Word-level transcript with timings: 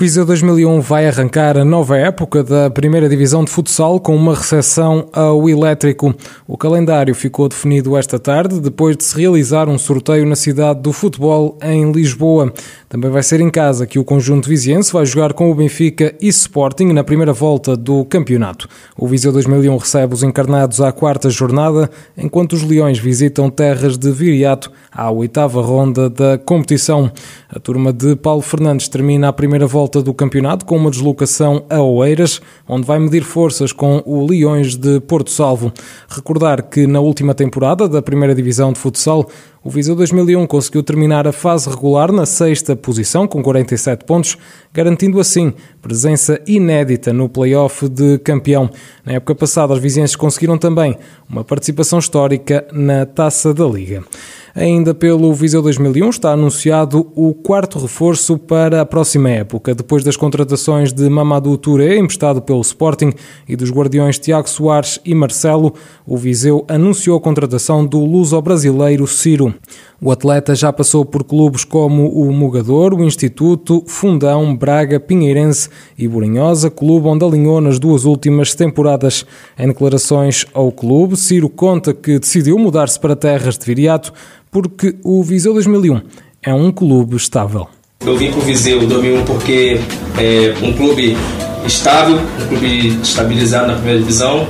Viseu 0.00 0.24
2001 0.24 0.80
vai 0.80 1.06
arrancar 1.06 1.58
a 1.58 1.64
nova 1.64 1.98
época 1.98 2.42
da 2.42 2.70
primeira 2.70 3.06
divisão 3.06 3.44
de 3.44 3.50
futsal 3.50 4.00
com 4.00 4.16
uma 4.16 4.34
recepção 4.34 5.06
ao 5.12 5.46
elétrico. 5.46 6.14
O 6.48 6.56
calendário 6.56 7.14
ficou 7.14 7.46
definido 7.50 7.94
esta 7.94 8.18
tarde, 8.18 8.60
depois 8.60 8.96
de 8.96 9.04
se 9.04 9.14
realizar 9.20 9.68
um 9.68 9.76
sorteio 9.76 10.24
na 10.24 10.36
cidade 10.36 10.80
do 10.80 10.90
futebol 10.90 11.58
em 11.62 11.92
Lisboa. 11.92 12.50
Também 12.88 13.10
vai 13.10 13.22
ser 13.22 13.42
em 13.42 13.50
casa 13.50 13.86
que 13.86 13.98
o 13.98 14.04
conjunto 14.04 14.48
viziense 14.48 14.90
vai 14.90 15.04
jogar 15.04 15.34
com 15.34 15.50
o 15.50 15.54
Benfica 15.54 16.14
e 16.18 16.28
Sporting 16.28 16.94
na 16.94 17.04
primeira 17.04 17.34
volta 17.34 17.76
do 17.76 18.02
campeonato. 18.06 18.68
O 18.96 19.06
Viseu 19.06 19.30
2001 19.30 19.76
recebe 19.76 20.14
os 20.14 20.22
encarnados 20.22 20.80
à 20.80 20.90
quarta 20.92 21.28
jornada, 21.28 21.90
enquanto 22.16 22.54
os 22.54 22.62
Leões 22.62 22.98
visitam 22.98 23.50
terras 23.50 23.98
de 23.98 24.10
Viriato 24.10 24.72
à 24.90 25.10
oitava 25.10 25.60
ronda 25.60 26.08
da 26.08 26.38
competição. 26.38 27.12
A 27.50 27.60
turma 27.60 27.92
de 27.92 28.16
Paulo 28.16 28.40
Fernandes 28.40 28.88
termina 28.88 29.28
a 29.28 29.32
primeira 29.32 29.66
volta 29.66 29.89
volta 29.90 30.02
do 30.02 30.14
campeonato 30.14 30.64
com 30.64 30.76
uma 30.76 30.88
deslocação 30.90 31.64
a 31.68 31.82
Oeiras, 31.82 32.40
onde 32.68 32.86
vai 32.86 33.00
medir 33.00 33.24
forças 33.24 33.72
com 33.72 34.00
o 34.06 34.24
Leões 34.24 34.76
de 34.76 35.00
Porto 35.00 35.30
Salvo. 35.30 35.72
Recordar 36.08 36.62
que 36.62 36.86
na 36.86 37.00
última 37.00 37.34
temporada 37.34 37.88
da 37.88 38.00
primeira 38.00 38.32
divisão 38.32 38.72
de 38.72 38.78
futsal, 38.78 39.28
o 39.64 39.68
Viseu 39.68 39.96
2001 39.96 40.46
conseguiu 40.46 40.82
terminar 40.84 41.26
a 41.26 41.32
fase 41.32 41.68
regular 41.68 42.12
na 42.12 42.24
sexta 42.24 42.76
posição, 42.76 43.26
com 43.26 43.42
47 43.42 44.04
pontos, 44.04 44.38
garantindo 44.72 45.18
assim 45.18 45.52
presença 45.82 46.40
inédita 46.46 47.12
no 47.12 47.28
play-off 47.28 47.88
de 47.88 48.18
campeão. 48.20 48.70
Na 49.04 49.14
época 49.14 49.34
passada, 49.34 49.72
os 49.72 49.80
vizinhos 49.80 50.14
conseguiram 50.14 50.56
também 50.56 50.96
uma 51.28 51.42
participação 51.42 51.98
histórica 51.98 52.64
na 52.72 53.04
Taça 53.04 53.52
da 53.52 53.66
Liga. 53.66 54.04
Ainda 54.54 54.92
pelo 54.92 55.32
Viseu 55.32 55.62
2001 55.62 56.10
está 56.10 56.32
anunciado 56.32 57.10
o 57.14 57.32
quarto 57.32 57.78
reforço 57.78 58.36
para 58.36 58.80
a 58.80 58.86
próxima 58.86 59.30
época, 59.30 59.74
depois 59.74 60.02
das 60.02 60.16
contratações 60.16 60.92
de 60.92 61.08
Mamadou 61.08 61.56
Touré, 61.56 61.96
emprestado 61.96 62.42
pelo 62.42 62.60
Sporting, 62.60 63.12
e 63.48 63.54
dos 63.54 63.70
guardiões 63.70 64.18
Tiago 64.18 64.48
Soares 64.48 64.98
e 65.04 65.14
Marcelo. 65.14 65.74
O 66.06 66.16
Viseu 66.16 66.64
anunciou 66.68 67.16
a 67.16 67.20
contratação 67.20 67.86
do 67.86 68.04
luso-brasileiro 68.04 69.06
Ciro. 69.06 69.54
O 70.02 70.10
atleta 70.10 70.54
já 70.54 70.72
passou 70.72 71.04
por 71.04 71.22
clubes 71.22 71.62
como 71.62 72.08
o 72.08 72.32
Mugador, 72.32 72.94
o 72.94 73.04
Instituto, 73.04 73.84
Fundão, 73.86 74.56
Braga, 74.56 74.98
Pinheirense 74.98 75.68
e 75.96 76.08
Borinhosa, 76.08 76.70
clube 76.70 77.06
onde 77.06 77.24
alinhou 77.24 77.60
nas 77.60 77.78
duas 77.78 78.04
últimas 78.06 78.54
temporadas. 78.54 79.26
Em 79.58 79.68
declarações 79.68 80.46
ao 80.54 80.72
clube, 80.72 81.16
Ciro 81.16 81.50
conta 81.50 81.92
que 81.92 82.18
decidiu 82.18 82.58
mudar-se 82.58 82.98
para 82.98 83.14
terras 83.14 83.58
de 83.58 83.66
Viriato 83.66 84.12
porque 84.50 84.96
o 85.04 85.22
Viseu 85.22 85.52
2001 85.52 86.00
é 86.42 86.52
um 86.52 86.72
clube 86.72 87.16
estável. 87.16 87.68
Eu 88.04 88.16
vim 88.16 88.30
para 88.30 88.38
o 88.38 88.42
Viseu 88.42 88.80
2001 88.86 89.24
porque 89.24 89.80
é 90.18 90.54
um 90.62 90.72
clube 90.72 91.16
estável, 91.66 92.16
um 92.16 92.48
clube 92.48 92.98
estabilizado 93.02 93.68
na 93.68 93.74
primeira 93.74 93.98
divisão 94.00 94.46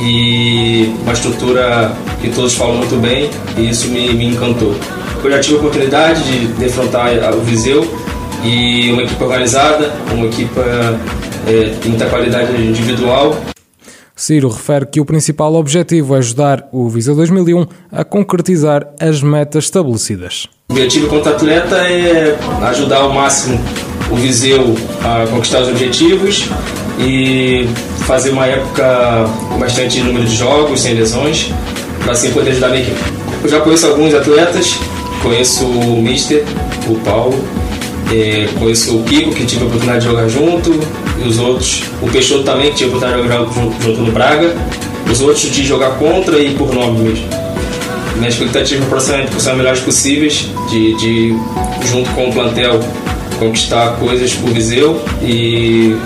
e 0.00 0.94
uma 1.02 1.12
estrutura 1.12 1.94
que 2.20 2.30
todos 2.30 2.54
falam 2.54 2.76
muito 2.76 3.00
bem 3.00 3.30
e 3.56 3.70
isso 3.70 3.88
me, 3.88 4.12
me 4.12 4.26
encantou. 4.26 4.74
Eu 5.24 5.30
já 5.30 5.40
tive 5.40 5.54
a 5.54 5.58
oportunidade 5.58 6.22
de 6.24 6.46
defrontar 6.54 7.12
o 7.34 7.40
Viseu 7.40 7.86
e 8.44 8.90
uma 8.92 9.02
equipe 9.02 9.22
organizada, 9.22 9.92
uma 10.12 10.26
equipe 10.26 10.58
é, 11.46 11.74
de 11.80 11.88
muita 11.88 12.06
qualidade 12.06 12.60
individual. 12.60 13.36
Ciro 14.22 14.48
refere 14.48 14.86
que 14.86 15.00
o 15.00 15.04
principal 15.04 15.52
objetivo 15.56 16.14
é 16.14 16.18
ajudar 16.18 16.68
o 16.70 16.88
Viseu 16.88 17.16
2001 17.16 17.66
a 17.90 18.04
concretizar 18.04 18.86
as 19.00 19.20
metas 19.20 19.64
estabelecidas. 19.64 20.46
O 20.68 20.74
objetivo 20.74 21.08
quanto 21.08 21.28
atleta 21.28 21.74
é 21.74 22.38
ajudar 22.68 22.98
ao 22.98 23.12
máximo 23.12 23.58
o 24.12 24.14
Viseu 24.14 24.76
a 25.02 25.26
conquistar 25.26 25.62
os 25.62 25.68
objetivos 25.70 26.48
e 27.00 27.66
fazer 28.06 28.30
uma 28.30 28.46
época 28.46 29.28
com 29.48 29.58
bastante 29.58 30.00
número 30.00 30.24
de 30.24 30.36
jogos, 30.36 30.82
sem 30.82 30.94
lesões, 30.94 31.52
para 32.04 32.12
assim 32.12 32.30
poder 32.30 32.52
ajudar 32.52 32.68
a 32.68 32.70
minha 32.70 32.82
equipe. 32.82 33.00
Eu 33.42 33.48
já 33.48 33.60
conheço 33.60 33.88
alguns 33.88 34.14
atletas, 34.14 34.78
conheço 35.20 35.66
o 35.66 36.00
Mister, 36.00 36.44
o 36.88 36.94
Paulo, 37.00 37.34
é, 38.12 38.48
conheço 38.58 38.96
o 38.96 39.02
Kiko, 39.04 39.32
que 39.32 39.46
tive 39.46 39.62
a 39.62 39.66
oportunidade 39.66 40.04
de 40.04 40.10
jogar 40.10 40.28
junto, 40.28 40.70
e 41.18 41.26
os 41.26 41.38
outros, 41.38 41.84
o 42.02 42.08
Peixoto 42.08 42.44
também, 42.44 42.70
que 42.70 42.76
tive 42.76 42.92
a 42.92 42.96
oportunidade 42.96 43.22
de 43.22 43.28
jogar 43.28 43.54
junto, 43.54 43.82
junto 43.82 44.00
no 44.02 44.12
Braga, 44.12 44.54
os 45.10 45.20
outros 45.20 45.50
de 45.50 45.64
jogar 45.64 45.98
contra 45.98 46.38
e 46.38 46.54
por 46.54 46.72
nome 46.74 47.00
mesmo. 47.00 47.26
Minha 48.16 48.28
expectativa 48.28 48.84
para 48.86 49.00
ser 49.00 49.22
as 49.24 49.56
melhores 49.56 49.80
possíveis, 49.80 50.48
de, 50.68 50.94
de 50.96 51.36
junto 51.90 52.10
com 52.10 52.28
o 52.28 52.32
plantel 52.32 52.80
conquistar 53.38 53.96
coisas 53.98 54.32
por 54.34 54.50
Viseu 54.50 55.02
e 55.22 55.96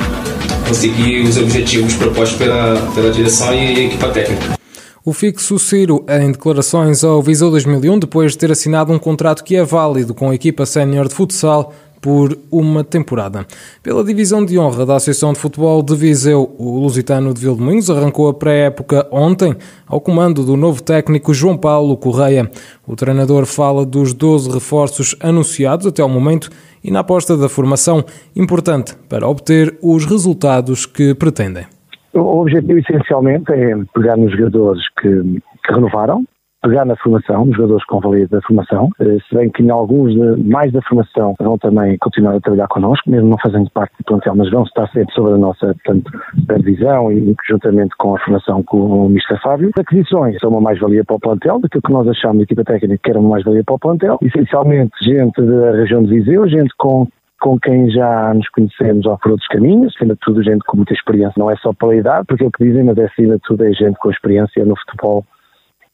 conseguir 0.68 1.22
os 1.22 1.36
objetivos 1.36 1.94
propostos 1.94 2.38
pela, 2.38 2.76
pela 2.94 3.10
direção 3.10 3.52
e 3.52 3.86
equipa 3.86 4.08
técnica. 4.08 4.56
O 5.04 5.12
fixo 5.12 5.56
Ciro 5.58 6.04
em 6.08 6.32
declarações 6.32 7.04
ao 7.04 7.22
Viseu 7.22 7.50
2001 7.50 8.00
depois 8.00 8.32
de 8.32 8.38
ter 8.38 8.50
assinado 8.50 8.92
um 8.92 8.98
contrato 8.98 9.44
que 9.44 9.54
é 9.54 9.62
válido 9.62 10.12
com 10.12 10.30
a 10.30 10.34
equipa 10.34 10.66
sénior 10.66 11.06
de 11.06 11.14
futsal 11.14 11.72
por 12.06 12.38
uma 12.52 12.84
temporada. 12.84 13.44
Pela 13.82 14.04
divisão 14.04 14.44
de 14.44 14.56
honra 14.56 14.86
da 14.86 14.94
Associação 14.94 15.32
de 15.32 15.40
Futebol 15.40 15.82
de 15.82 15.96
Viseu, 15.96 16.54
o 16.56 16.78
Lusitano 16.78 17.34
de 17.34 17.40
Vildomingos 17.40 17.90
arrancou 17.90 18.28
a 18.28 18.34
pré-época 18.34 19.08
ontem 19.10 19.56
ao 19.88 20.00
comando 20.00 20.44
do 20.44 20.56
novo 20.56 20.80
técnico 20.80 21.34
João 21.34 21.56
Paulo 21.56 21.96
Correia. 21.96 22.48
O 22.86 22.94
treinador 22.94 23.44
fala 23.44 23.84
dos 23.84 24.12
12 24.12 24.52
reforços 24.52 25.16
anunciados 25.20 25.84
até 25.84 26.04
o 26.04 26.08
momento 26.08 26.48
e 26.84 26.92
na 26.92 27.00
aposta 27.00 27.36
da 27.36 27.48
formação 27.48 28.04
importante 28.36 28.94
para 29.08 29.26
obter 29.26 29.76
os 29.82 30.06
resultados 30.06 30.86
que 30.86 31.12
pretendem. 31.12 31.66
O 32.14 32.42
objetivo 32.42 32.78
essencialmente 32.78 33.50
é 33.50 33.74
pegar 33.92 34.16
nos 34.16 34.30
jogadores 34.30 34.80
que, 35.00 35.40
que 35.66 35.74
renovaram, 35.74 36.24
pegar 36.66 36.84
na 36.84 36.96
formação, 36.96 37.44
nos 37.44 37.56
jogadores 37.56 37.84
com 37.84 38.00
valia 38.00 38.26
da 38.26 38.40
formação, 38.42 38.90
eh, 38.98 39.18
se 39.28 39.34
bem 39.34 39.48
que 39.50 39.62
em 39.62 39.70
alguns 39.70 40.12
de, 40.12 40.42
mais 40.42 40.72
da 40.72 40.82
formação 40.82 41.34
vão 41.38 41.56
também 41.56 41.96
continuar 41.98 42.34
a 42.34 42.40
trabalhar 42.40 42.66
connosco, 42.66 43.08
mesmo 43.08 43.28
não 43.28 43.38
fazendo 43.38 43.70
parte 43.70 43.94
do 43.98 44.04
plantel, 44.04 44.34
mas 44.34 44.50
vão 44.50 44.64
estar 44.64 44.88
sempre 44.88 45.14
sobre 45.14 45.34
a 45.34 45.38
nossa 45.38 45.74
portanto, 45.74 46.10
divisão 46.58 47.12
e 47.12 47.34
juntamente 47.48 47.94
com 47.96 48.16
a 48.16 48.18
formação 48.18 48.62
com 48.64 48.78
o 48.78 49.06
Mr. 49.06 49.40
Fábio. 49.40 49.70
Aquisições 49.78 50.36
são 50.40 50.50
uma 50.50 50.60
mais-valia 50.60 51.04
para 51.04 51.16
o 51.16 51.20
plantel, 51.20 51.60
daquilo 51.60 51.82
que 51.82 51.92
nós 51.92 52.08
achamos, 52.08 52.40
a 52.40 52.42
equipa 52.42 52.64
técnica 52.64 53.00
que 53.02 53.10
era 53.10 53.20
uma 53.20 53.30
mais-valia 53.30 53.62
para 53.64 53.74
o 53.74 53.78
plantel, 53.78 54.18
essencialmente 54.20 54.92
gente 55.02 55.40
da 55.40 55.70
região 55.72 56.02
de 56.02 56.08
Viseu, 56.08 56.48
gente 56.48 56.74
com 56.76 57.06
com 57.38 57.60
quem 57.60 57.90
já 57.90 58.32
nos 58.32 58.48
conhecemos 58.48 59.06
ao 59.06 59.18
por 59.18 59.32
outros 59.32 59.46
caminhos, 59.48 59.94
acima 59.94 60.14
de 60.14 60.20
tudo 60.20 60.42
gente 60.42 60.64
com 60.64 60.78
muita 60.78 60.94
experiência, 60.94 61.34
não 61.36 61.50
é 61.50 61.56
só 61.56 61.70
pela 61.74 61.94
idade, 61.94 62.24
porque 62.26 62.42
o 62.42 62.50
que 62.50 62.64
dizem, 62.64 62.82
mas 62.82 62.96
é 62.96 63.04
acima 63.04 63.34
de 63.34 63.42
tudo 63.42 63.62
é 63.62 63.72
gente 63.72 63.98
com 63.98 64.10
experiência 64.10 64.64
no 64.64 64.74
futebol 64.74 65.22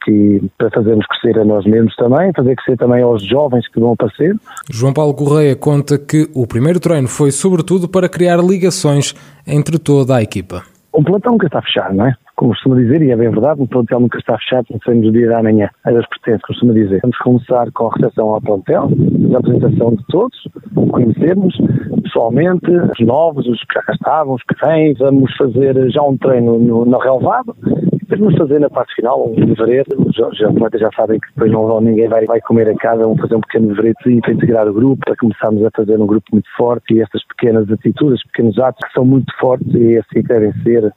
que 0.03 0.41
para 0.57 0.69
fazermos 0.69 1.05
crescer 1.07 1.39
a 1.39 1.45
nós 1.45 1.65
mesmos 1.65 1.95
também, 1.95 2.31
fazer 2.35 2.55
crescer 2.55 2.77
também 2.77 3.01
aos 3.01 3.23
jovens 3.25 3.67
que 3.69 3.79
vão 3.79 3.93
aparecer. 3.93 4.35
João 4.69 4.93
Paulo 4.93 5.13
Correia 5.13 5.55
conta 5.55 5.97
que 5.97 6.29
o 6.33 6.45
primeiro 6.45 6.79
treino 6.79 7.07
foi 7.07 7.31
sobretudo 7.31 7.87
para 7.87 8.09
criar 8.09 8.37
ligações 8.37 9.13
entre 9.47 9.77
toda 9.77 10.15
a 10.15 10.21
equipa. 10.21 10.63
Um 10.93 11.03
plantão 11.03 11.33
nunca 11.33 11.47
está 11.47 11.61
fechado, 11.61 11.95
não 11.95 12.07
é? 12.07 12.15
Como 12.35 12.51
costuma 12.51 12.75
dizer, 12.75 13.01
e 13.01 13.11
é 13.11 13.15
bem 13.15 13.29
verdade, 13.29 13.61
um 13.61 13.67
plantel 13.67 13.99
nunca 13.99 14.17
está 14.17 14.37
fechado, 14.37 14.65
não 14.71 14.79
sabemos 14.83 15.07
o 15.07 15.11
dia 15.11 15.29
da 15.29 15.43
manhã, 15.43 15.69
a 15.83 15.91
das 15.91 16.07
pertences, 16.07 16.41
costuma 16.41 16.73
dizer. 16.73 16.99
Vamos 17.01 17.17
começar 17.19 17.71
com 17.71 17.87
a 17.87 17.93
recepção 17.95 18.29
ao 18.29 18.41
plantel, 18.41 18.89
a 19.33 19.37
apresentação 19.37 19.95
de 19.95 20.03
todos, 20.07 20.47
conhecermos 20.91 21.55
pessoalmente, 22.03 22.69
os 22.69 23.05
novos, 23.05 23.47
os 23.47 23.59
que 23.63 23.73
já 23.73 23.81
cá 23.83 23.93
estavam, 23.93 24.35
os 24.35 24.43
que 24.43 24.65
vêm, 24.65 24.93
vamos 24.95 25.35
fazer 25.37 25.89
já 25.91 26.01
um 26.01 26.17
treino 26.17 26.57
no, 26.57 26.85
no 26.85 26.97
relevado, 26.97 27.55
Vamos 28.09 28.37
fazer 28.37 28.59
na 28.59 28.69
parte 28.69 28.93
final 28.95 29.27
um 29.27 29.33
livreto, 29.33 29.95
os 29.99 30.43
atletas 30.43 30.81
já 30.81 30.89
sabem 30.95 31.19
que 31.19 31.27
depois 31.33 31.51
não, 31.51 31.81
ninguém 31.81 32.07
vai, 32.07 32.25
vai 32.25 32.39
comer 32.41 32.69
a 32.69 32.75
casa, 32.75 33.01
vamos 33.01 33.19
fazer 33.19 33.35
um 33.35 33.41
pequeno 33.41 33.69
livreto 33.69 34.09
e 34.09 34.21
para 34.21 34.33
integrar 34.33 34.67
o 34.67 34.73
grupo, 34.73 35.03
para 35.03 35.15
começarmos 35.15 35.65
a 35.65 35.71
fazer 35.75 35.99
um 35.99 36.05
grupo 36.05 36.27
muito 36.31 36.47
forte 36.55 36.93
e 36.93 37.01
estas 37.01 37.23
pequenas 37.25 37.69
atitudes, 37.71 38.23
pequenos 38.27 38.59
atos 38.59 38.87
que 38.87 38.93
são 38.93 39.03
muito 39.03 39.33
fortes 39.39 39.73
e 39.73 39.95
é 39.95 39.99
assim 39.99 40.21
devem 40.21 40.53
ser, 40.63 40.93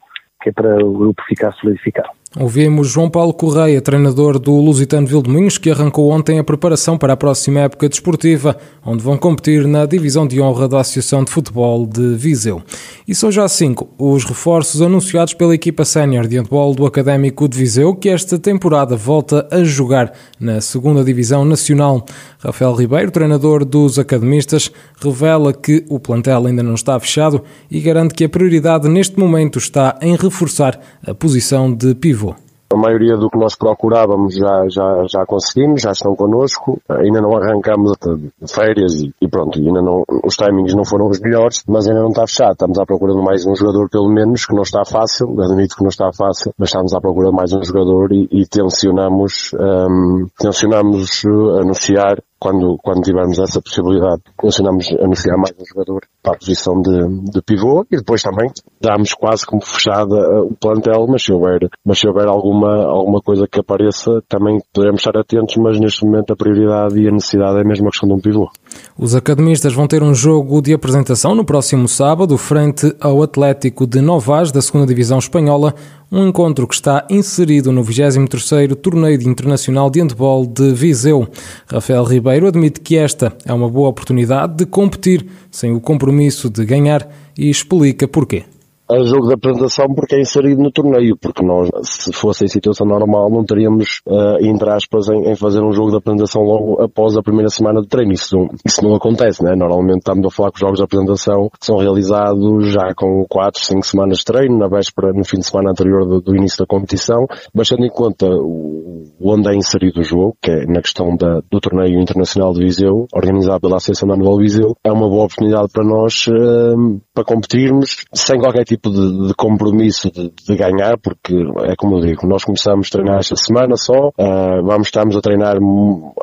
que 0.46 0.50
é 0.50 0.52
para 0.52 0.76
o 0.76 0.92
grupo 0.92 1.24
ficar 1.26 1.52
solidificado. 1.54 2.08
Ouvimos 2.38 2.88
João 2.88 3.08
Paulo 3.08 3.32
Correia, 3.32 3.80
treinador 3.80 4.38
do 4.38 4.52
Lusitano 4.56 5.06
Vildominhos, 5.06 5.56
que 5.56 5.70
arrancou 5.70 6.10
ontem 6.10 6.38
a 6.38 6.44
preparação 6.44 6.98
para 6.98 7.14
a 7.14 7.16
próxima 7.16 7.60
época 7.60 7.88
desportiva, 7.88 8.58
onde 8.84 9.02
vão 9.02 9.16
competir 9.16 9.66
na 9.66 9.86
divisão 9.86 10.26
de 10.26 10.38
honra 10.38 10.68
da 10.68 10.80
Associação 10.80 11.24
de 11.24 11.30
Futebol 11.30 11.86
de 11.86 12.14
Viseu. 12.14 12.62
E 13.08 13.14
são 13.14 13.32
já 13.32 13.48
cinco 13.48 13.88
os 13.98 14.22
reforços 14.24 14.82
anunciados 14.82 15.32
pela 15.32 15.54
equipa 15.54 15.82
sénior 15.82 16.28
de 16.28 16.36
handball 16.36 16.74
do 16.74 16.84
Académico 16.84 17.48
de 17.48 17.56
Viseu, 17.56 17.94
que 17.94 18.10
esta 18.10 18.38
temporada 18.38 18.96
volta 18.96 19.48
a 19.50 19.64
jogar 19.64 20.12
na 20.38 20.60
segunda 20.60 21.02
divisão 21.02 21.42
nacional. 21.42 22.04
Rafael 22.38 22.74
Ribeiro, 22.74 23.10
treinador 23.10 23.64
dos 23.64 23.98
academistas, 23.98 24.70
revela 25.00 25.54
que 25.54 25.86
o 25.88 25.98
plantel 25.98 26.46
ainda 26.46 26.62
não 26.62 26.74
está 26.74 27.00
fechado 27.00 27.42
e 27.70 27.80
garante 27.80 28.14
que 28.14 28.24
a 28.24 28.28
prioridade 28.28 28.90
neste 28.90 29.18
momento 29.18 29.58
está 29.58 29.98
em 30.02 30.14
reforçar 30.16 30.78
a 31.02 31.14
posição 31.14 31.72
de 31.72 31.94
pivô. 31.94 32.25
A 32.72 32.76
maioria 32.76 33.16
do 33.16 33.30
que 33.30 33.38
nós 33.38 33.54
procurávamos 33.54 34.34
já, 34.34 34.66
já, 34.68 35.04
já 35.08 35.26
conseguimos, 35.26 35.82
já 35.82 35.92
estão 35.92 36.14
connosco. 36.16 36.80
Ainda 36.88 37.20
não 37.20 37.36
arrancamos 37.36 37.92
de 38.00 38.52
férias 38.52 38.94
e, 38.94 39.14
e 39.20 39.28
pronto, 39.28 39.58
ainda 39.58 39.80
não, 39.80 40.02
os 40.24 40.36
timings 40.36 40.74
não 40.74 40.84
foram 40.84 41.08
os 41.08 41.20
melhores, 41.20 41.62
mas 41.68 41.86
ainda 41.86 42.00
não 42.00 42.10
está 42.10 42.26
fechado. 42.26 42.52
Estamos 42.52 42.78
à 42.78 42.84
procura 42.84 43.14
de 43.14 43.22
mais 43.22 43.46
um 43.46 43.54
jogador 43.54 43.88
pelo 43.88 44.08
menos, 44.08 44.44
que 44.46 44.54
não 44.54 44.62
está 44.62 44.84
fácil, 44.84 45.40
admito 45.40 45.76
que 45.76 45.82
não 45.82 45.90
está 45.90 46.10
fácil, 46.12 46.52
mas 46.58 46.68
estamos 46.68 46.92
à 46.92 47.00
procura 47.00 47.30
de 47.30 47.36
mais 47.36 47.52
um 47.52 47.62
jogador 47.62 48.12
e, 48.12 48.28
e 48.30 48.46
tensionamos, 48.46 49.52
um, 49.54 50.26
tensionamos 50.38 51.24
uh, 51.24 51.60
anunciar 51.60 52.18
quando, 52.38 52.76
quando 52.82 53.02
tivermos 53.02 53.38
essa 53.38 53.60
possibilidade, 53.60 54.22
tensionamos 54.40 54.88
anunciar 55.00 55.36
mais 55.36 55.54
um 55.58 55.64
jogador 55.64 56.06
para 56.22 56.34
a 56.34 56.38
posição 56.38 56.80
de, 56.80 57.30
de 57.30 57.42
pivô 57.42 57.86
e 57.90 57.96
depois 57.96 58.22
também 58.22 58.50
damos 58.80 59.14
quase 59.14 59.46
como 59.46 59.64
fechada 59.64 60.14
uh, 60.14 60.46
o 60.46 60.54
plantel, 60.54 61.06
mas 61.08 61.24
se 61.24 61.32
houver, 61.32 61.68
mas 61.84 61.98
se 61.98 62.06
houver 62.06 62.26
alguma, 62.26 62.84
alguma 62.84 63.20
coisa 63.20 63.46
que 63.50 63.60
apareça, 63.60 64.22
também 64.28 64.60
poderemos 64.72 65.00
estar 65.00 65.18
atentos, 65.18 65.56
mas 65.56 65.80
neste 65.80 66.04
momento 66.04 66.32
a 66.32 66.36
prioridade 66.36 67.00
e 67.00 67.08
a 67.08 67.12
necessidade 67.12 67.60
é 67.60 67.64
mesmo 67.64 67.88
a 67.88 67.90
questão 67.90 68.08
de 68.08 68.14
um 68.14 68.20
pivô. 68.20 68.50
Os 68.98 69.14
academistas 69.14 69.72
vão 69.72 69.86
ter 69.86 70.02
um 70.02 70.14
jogo 70.14 70.60
de 70.60 70.74
apresentação 70.74 71.34
no 71.34 71.44
próximo 71.44 71.88
sábado, 71.88 72.36
frente 72.36 72.94
ao 73.00 73.22
Atlético 73.22 73.86
de 73.86 74.00
Novas, 74.00 74.52
da 74.52 74.60
2 74.60 74.86
Divisão 74.86 75.18
Espanhola, 75.18 75.74
um 76.10 76.28
encontro 76.28 76.66
que 76.66 76.74
está 76.74 77.04
inserido 77.10 77.72
no 77.72 77.82
23º 77.82 78.74
Torneio 78.76 79.20
Internacional 79.22 79.90
de 79.90 80.00
Handball 80.00 80.46
de 80.46 80.72
Viseu. 80.72 81.28
Rafael 81.66 82.04
Ribeiro 82.04 82.46
admite 82.46 82.80
que 82.80 82.96
esta 82.96 83.36
é 83.44 83.52
uma 83.52 83.68
boa 83.68 83.88
oportunidade 83.88 84.54
de 84.56 84.66
competir 84.66 85.26
sem 85.50 85.72
o 85.72 85.80
compromisso 85.80 86.48
de 86.48 86.64
ganhar 86.64 87.08
e 87.36 87.50
explica 87.50 88.06
porquê 88.06 88.44
a 88.88 89.02
jogo 89.04 89.26
de 89.26 89.34
apresentação 89.34 89.86
porque 89.94 90.14
é 90.14 90.20
inserido 90.20 90.62
no 90.62 90.70
torneio, 90.70 91.16
porque 91.16 91.44
nós, 91.44 91.68
se 91.82 92.12
fosse 92.12 92.44
em 92.44 92.48
situação 92.48 92.86
normal, 92.86 93.30
não 93.30 93.44
teríamos, 93.44 94.00
uh, 94.06 94.38
entre 94.40 94.70
aspas, 94.70 95.08
em, 95.08 95.30
em, 95.30 95.34
fazer 95.34 95.60
um 95.60 95.72
jogo 95.72 95.90
de 95.90 95.96
apresentação 95.96 96.42
logo 96.42 96.82
após 96.82 97.16
a 97.16 97.22
primeira 97.22 97.48
semana 97.48 97.80
de 97.80 97.88
treino. 97.88 98.12
Isso 98.12 98.36
não, 98.36 98.48
isso 98.64 98.82
não 98.84 98.94
acontece, 98.94 99.42
né? 99.42 99.54
Normalmente 99.56 99.98
estamos 99.98 100.26
a 100.26 100.30
falar 100.30 100.50
que 100.50 100.56
os 100.56 100.60
jogos 100.60 100.78
de 100.78 100.84
apresentação 100.84 101.50
são 101.60 101.78
realizados 101.78 102.72
já 102.72 102.94
com 102.94 103.24
4, 103.28 103.64
5 103.64 103.82
semanas 103.86 104.18
de 104.18 104.24
treino, 104.24 104.58
na 104.58 104.68
véspera, 104.68 105.12
no 105.12 105.24
fim 105.24 105.38
de 105.38 105.46
semana 105.46 105.70
anterior 105.70 106.06
do, 106.06 106.20
do 106.20 106.36
início 106.36 106.58
da 106.58 106.66
competição, 106.66 107.26
mas 107.52 107.68
tendo 107.68 107.84
em 107.84 107.90
conta 107.90 108.26
o, 108.26 109.04
onde 109.20 109.50
é 109.50 109.56
inserido 109.56 110.00
o 110.00 110.04
jogo, 110.04 110.36
que 110.40 110.50
é 110.50 110.66
na 110.66 110.80
questão 110.80 111.16
da, 111.16 111.40
do 111.50 111.60
torneio 111.60 112.00
internacional 112.00 112.52
de 112.52 112.64
Viseu, 112.64 113.06
organizado 113.12 113.60
pela 113.60 113.76
Associação 113.76 114.08
de 114.08 114.14
Handball 114.14 114.38
Viseu, 114.38 114.76
é 114.84 114.92
uma 114.92 115.08
boa 115.08 115.24
oportunidade 115.24 115.68
para 115.72 115.84
nós, 115.84 116.26
uh, 116.28 117.00
para 117.16 117.24
competirmos 117.24 118.04
sem 118.12 118.38
qualquer 118.38 118.64
tipo 118.64 118.90
de, 118.90 119.28
de 119.28 119.34
compromisso 119.34 120.10
de, 120.10 120.30
de, 120.30 120.54
ganhar, 120.54 120.98
porque 120.98 121.34
é 121.64 121.74
como 121.74 121.96
eu 121.96 122.02
digo, 122.02 122.26
nós 122.26 122.44
começamos 122.44 122.88
a 122.88 122.90
treinar 122.90 123.18
esta 123.20 123.36
semana 123.36 123.74
só, 123.74 124.08
uh, 124.08 124.62
vamos 124.62 124.88
estamos 124.88 125.16
a 125.16 125.22
treinar 125.22 125.56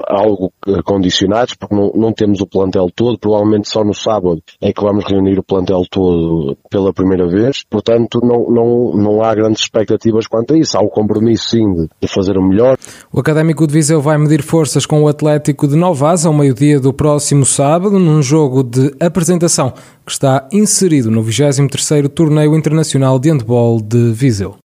algo 0.08 0.54
condicionados, 0.86 1.56
porque 1.56 1.74
não, 1.74 1.92
não 1.96 2.14
temos 2.14 2.42
o 2.42 2.46
plantel 2.46 2.90
todo, 2.96 3.18
provavelmente 3.18 3.68
só 3.68 3.84
no 3.84 3.96
sábado 3.96 4.40
é 4.62 4.72
que 4.72 4.84
vamos 4.84 5.04
reunir 5.06 5.40
o 5.40 5.44
plantel 5.44 5.82
todo 5.90 6.56
pela 6.70 6.94
primeira 6.94 7.28
vez, 7.28 7.64
portanto 7.68 8.20
não, 8.22 8.46
não, 8.48 8.94
não 8.94 9.24
há 9.24 9.34
grandes 9.34 9.64
expectativas 9.64 10.28
quanto 10.28 10.54
a 10.54 10.58
isso, 10.60 10.78
há 10.78 10.82
o 10.82 10.90
compromisso 10.90 11.50
sim 11.50 11.74
de, 11.74 11.90
de 12.00 12.08
fazer 12.08 12.38
o 12.38 12.48
melhor. 12.48 12.78
O 13.12 13.20
Académico 13.20 13.68
de 13.68 13.74
Viseu 13.74 14.02
vai 14.02 14.18
medir 14.18 14.42
forças 14.42 14.86
com 14.86 15.04
o 15.04 15.08
Atlético 15.08 15.68
de 15.68 15.76
Novas 15.76 16.26
ao 16.26 16.34
meio-dia 16.34 16.80
do 16.80 16.94
próximo 16.94 17.46
sábado, 17.46 18.00
num 18.00 18.22
jogo 18.22 18.64
de 18.64 18.94
apresentação 19.00 19.74
que 20.06 20.12
está 20.12 20.48
inserido 20.52 21.12
no 21.12 21.24
23º 21.24 22.08
Torneio 22.10 22.56
Internacional 22.56 23.20
de 23.20 23.30
Handball 23.32 23.82
de 23.82 24.12
Viseu. 24.12 24.56